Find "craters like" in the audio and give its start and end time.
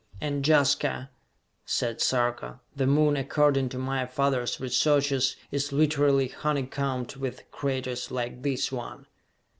7.51-8.41